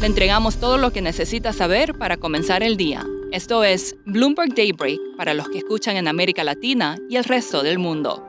[0.00, 3.06] Le entregamos todo lo que necesita saber para comenzar el día.
[3.32, 7.78] Esto es Bloomberg Daybreak para los que escuchan en América Latina y el resto del
[7.78, 8.22] mundo.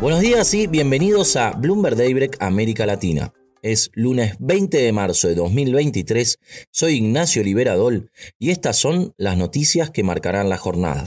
[0.00, 3.32] Buenos días y bienvenidos a Bloomberg Daybreak América Latina.
[3.62, 6.38] Es lunes 20 de marzo de 2023,
[6.72, 11.06] soy Ignacio Liberadol y estas son las noticias que marcarán la jornada.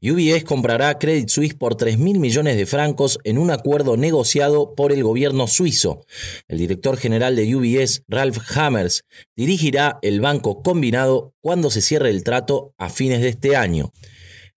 [0.00, 4.92] UBS comprará Credit Suisse por 3 mil millones de francos en un acuerdo negociado por
[4.92, 6.04] el gobierno suizo.
[6.46, 9.02] El director general de UBS, Ralph Hammers,
[9.36, 13.92] dirigirá el banco combinado cuando se cierre el trato a fines de este año.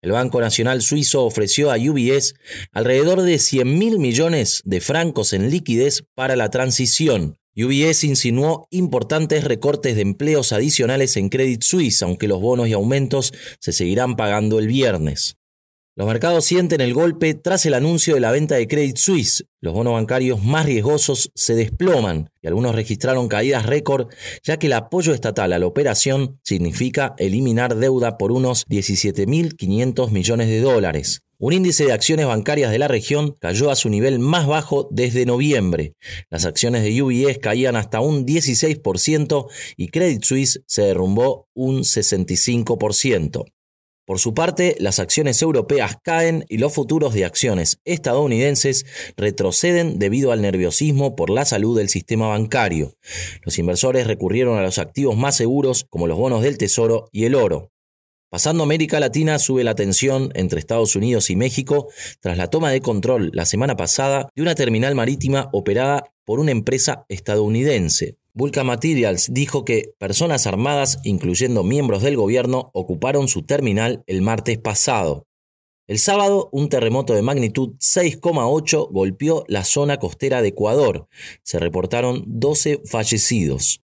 [0.03, 2.33] El Banco Nacional Suizo ofreció a UBS
[2.71, 7.37] alrededor de 100 mil millones de francos en liquidez para la transición.
[7.55, 13.33] UBS insinuó importantes recortes de empleos adicionales en Credit Suisse, aunque los bonos y aumentos
[13.59, 15.35] se seguirán pagando el viernes.
[15.93, 19.43] Los mercados sienten el golpe tras el anuncio de la venta de Credit Suisse.
[19.59, 24.07] Los bonos bancarios más riesgosos se desploman y algunos registraron caídas récord,
[24.41, 30.47] ya que el apoyo estatal a la operación significa eliminar deuda por unos 17.500 millones
[30.47, 31.23] de dólares.
[31.37, 35.25] Un índice de acciones bancarias de la región cayó a su nivel más bajo desde
[35.25, 35.95] noviembre.
[36.29, 43.43] Las acciones de UBS caían hasta un 16% y Credit Suisse se derrumbó un 65%.
[44.11, 50.33] Por su parte, las acciones europeas caen y los futuros de acciones estadounidenses retroceden debido
[50.33, 52.91] al nerviosismo por la salud del sistema bancario.
[53.45, 57.35] Los inversores recurrieron a los activos más seguros como los bonos del Tesoro y el
[57.35, 57.71] oro.
[58.29, 61.87] Pasando América Latina, sube la tensión entre Estados Unidos y México
[62.19, 66.51] tras la toma de control la semana pasada de una terminal marítima operada por una
[66.51, 68.17] empresa estadounidense.
[68.33, 74.57] Vulcan Materials dijo que personas armadas, incluyendo miembros del gobierno, ocuparon su terminal el martes
[74.57, 75.27] pasado.
[75.87, 81.09] El sábado, un terremoto de magnitud 6,8 golpeó la zona costera de Ecuador.
[81.43, 83.81] Se reportaron 12 fallecidos.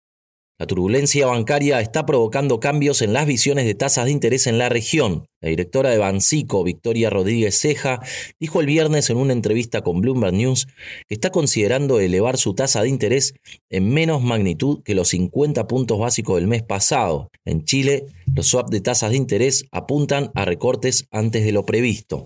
[0.58, 4.70] La turbulencia bancaria está provocando cambios en las visiones de tasas de interés en la
[4.70, 5.26] región.
[5.42, 8.00] La directora de Bancico, Victoria Rodríguez Ceja,
[8.40, 10.66] dijo el viernes en una entrevista con Bloomberg News
[11.08, 13.34] que está considerando elevar su tasa de interés
[13.68, 17.28] en menos magnitud que los 50 puntos básicos del mes pasado.
[17.44, 22.24] En Chile, los swaps de tasas de interés apuntan a recortes antes de lo previsto.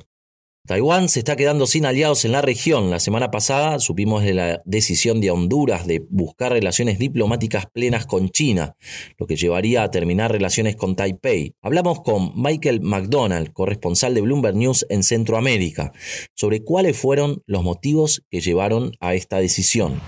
[0.70, 2.90] Taiwán se está quedando sin aliados en la región.
[2.90, 8.28] La semana pasada supimos de la decisión de Honduras de buscar relaciones diplomáticas plenas con
[8.28, 8.76] China,
[9.18, 11.56] lo que llevaría a terminar relaciones con Taipei.
[11.60, 15.90] Hablamos con Michael McDonald, corresponsal de Bloomberg News en Centroamérica,
[16.36, 20.00] sobre cuáles fueron los motivos que llevaron a esta decisión.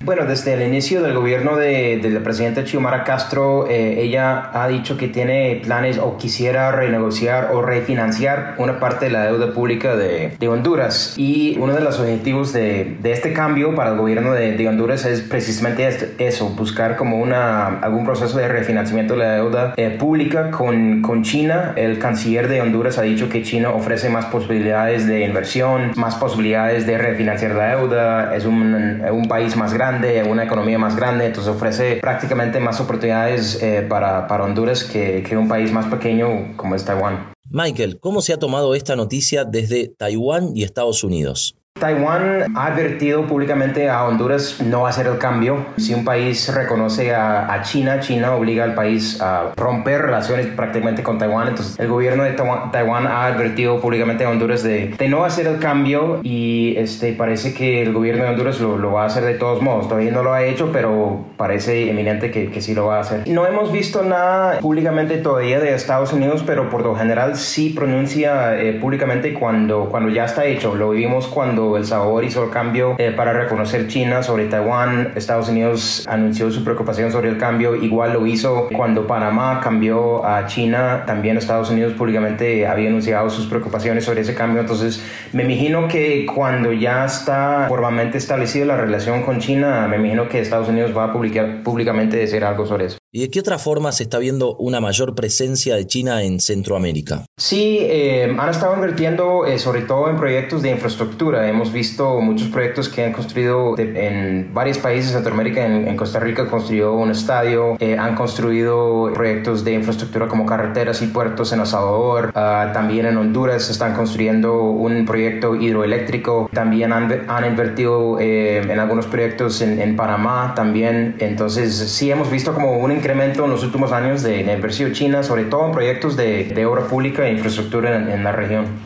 [0.00, 4.98] Bueno, desde el inicio del gobierno de, la presidenta Xiomara Castro, eh, ella ha dicho
[4.98, 10.36] que tiene planes o quisiera renegociar o refinanciar una parte de la deuda pública de,
[10.46, 11.14] Honduras.
[11.16, 15.88] Y uno de los objetivos de, este cambio para el gobierno de, Honduras es precisamente
[16.18, 21.22] eso, buscar como una, algún proceso de refinanciamiento de la deuda eh, pública con, con
[21.22, 21.72] China.
[21.74, 26.86] El canciller de Honduras ha dicho que China ofrece más posibilidades de inversión, más posibilidades
[26.86, 29.85] de refinanciar la deuda, es un, un país más grande
[30.28, 35.48] una economía más grande, entonces ofrece prácticamente más oportunidades eh, para, Honduras que, que un
[35.48, 37.32] país más pequeño como es Taiwán.
[37.48, 41.56] Michael, ¿cómo se ha tomado esta noticia desde Taiwán y Estados Unidos?
[41.78, 45.66] Taiwán ha advertido públicamente a Honduras no hacer el cambio.
[45.76, 51.18] Si un país reconoce a, China, China obliga al país a romper relaciones prácticamente con
[51.18, 51.48] Taiwán.
[51.48, 55.58] Entonces el gobierno de Taiwán, ha advertido públicamente a Honduras de, de, no hacer el
[55.58, 59.34] cambio y este, parece que el gobierno de Honduras lo, lo, va a hacer de
[59.34, 59.88] todos modos.
[59.88, 63.24] Todavía no lo ha hecho, pero parece eminente que, que sí lo va a hacer.
[63.26, 68.56] No hemos visto nada públicamente todavía de Estados Unidos, pero por lo general sí pronuncia
[68.58, 70.74] eh, públicamente cuando, cuando ya está hecho.
[70.74, 75.48] Lo vimos cuando el Salvador hizo el cambio eh, para reconocer China sobre Taiwán, Estados
[75.48, 81.04] Unidos anunció su preocupación sobre el cambio, igual lo hizo cuando Panamá cambió a China,
[81.06, 85.02] también Estados Unidos públicamente había anunciado sus preocupaciones sobre ese cambio, entonces
[85.32, 90.40] me imagino que cuando ya está formalmente establecida la relación con China, me imagino que
[90.40, 92.98] Estados Unidos va a publicar públicamente decir algo sobre eso.
[93.16, 97.24] ¿Y de qué otra forma se está viendo una mayor presencia de China en Centroamérica?
[97.38, 101.48] Sí, eh, han estado invirtiendo eh, sobre todo en proyectos de infraestructura.
[101.48, 105.64] Hemos visto muchos proyectos que han construido en varios países de Centroamérica.
[105.64, 111.06] En, Costa Rica construyó un estadio, eh, han construido proyectos de infraestructura como carreteras y
[111.06, 112.32] puertos en El Salvador.
[112.34, 116.50] Ah, también en Honduras están construyendo un proyecto hidroeléctrico.
[116.52, 121.16] También han, han invertido en algunos proyectos en, en Panamá también.
[121.18, 125.22] Entonces sí hemos visto como un incremento en los últimos años de la inversión china,
[125.22, 128.84] sobre todo en proyectos de, obra pública e infraestructura en, en la región.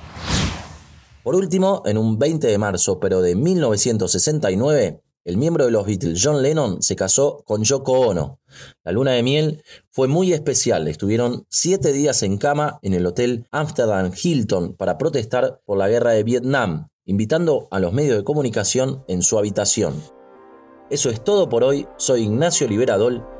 [1.22, 6.20] Por último, en un 20 de marzo, pero de 1969, el miembro de los Beatles,
[6.22, 8.40] John Lennon, se casó con Yoko Ono.
[8.84, 10.86] La luna de miel fue muy especial.
[10.86, 16.10] Estuvieron siete días en cama en el hotel Amsterdam Hilton para protestar por la guerra
[16.10, 19.94] de Vietnam, invitando a los medios de comunicación en su habitación.
[20.90, 21.86] Eso es todo por hoy.
[21.96, 23.39] Soy Ignacio Liberadol